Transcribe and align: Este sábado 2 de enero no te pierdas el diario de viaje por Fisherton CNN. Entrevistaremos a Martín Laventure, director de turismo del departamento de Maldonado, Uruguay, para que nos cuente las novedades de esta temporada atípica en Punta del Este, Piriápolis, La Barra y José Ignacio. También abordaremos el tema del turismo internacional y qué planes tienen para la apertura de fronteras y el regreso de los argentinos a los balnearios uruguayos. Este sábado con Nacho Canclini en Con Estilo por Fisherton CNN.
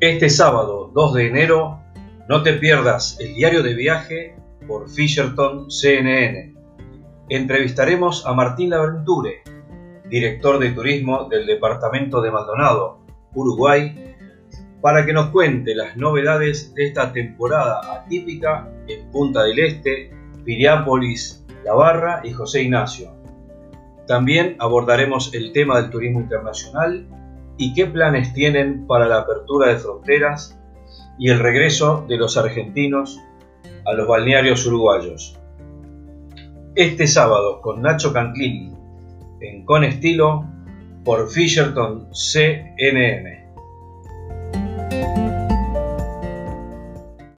Este 0.00 0.30
sábado 0.30 0.92
2 0.94 1.14
de 1.14 1.26
enero 1.26 1.80
no 2.28 2.44
te 2.44 2.52
pierdas 2.52 3.18
el 3.18 3.34
diario 3.34 3.64
de 3.64 3.74
viaje 3.74 4.36
por 4.68 4.88
Fisherton 4.88 5.72
CNN. 5.72 6.54
Entrevistaremos 7.28 8.24
a 8.24 8.32
Martín 8.32 8.70
Laventure, 8.70 9.42
director 10.08 10.60
de 10.60 10.70
turismo 10.70 11.28
del 11.28 11.46
departamento 11.46 12.22
de 12.22 12.30
Maldonado, 12.30 13.00
Uruguay, 13.34 14.14
para 14.80 15.04
que 15.04 15.12
nos 15.12 15.30
cuente 15.30 15.74
las 15.74 15.96
novedades 15.96 16.72
de 16.74 16.86
esta 16.86 17.12
temporada 17.12 17.80
atípica 17.92 18.70
en 18.86 19.10
Punta 19.10 19.42
del 19.42 19.58
Este, 19.58 20.12
Piriápolis, 20.44 21.44
La 21.64 21.74
Barra 21.74 22.20
y 22.22 22.30
José 22.30 22.62
Ignacio. 22.62 23.16
También 24.06 24.54
abordaremos 24.60 25.34
el 25.34 25.50
tema 25.50 25.80
del 25.80 25.90
turismo 25.90 26.20
internacional 26.20 27.04
y 27.58 27.74
qué 27.74 27.86
planes 27.86 28.32
tienen 28.32 28.86
para 28.86 29.06
la 29.06 29.18
apertura 29.18 29.68
de 29.68 29.76
fronteras 29.76 30.58
y 31.18 31.28
el 31.30 31.40
regreso 31.40 32.06
de 32.08 32.16
los 32.16 32.36
argentinos 32.36 33.20
a 33.84 33.92
los 33.92 34.06
balnearios 34.06 34.64
uruguayos. 34.66 35.36
Este 36.76 37.08
sábado 37.08 37.60
con 37.60 37.82
Nacho 37.82 38.12
Canclini 38.12 38.72
en 39.40 39.64
Con 39.64 39.82
Estilo 39.82 40.46
por 41.04 41.28
Fisherton 41.28 42.08
CNN. 42.12 43.47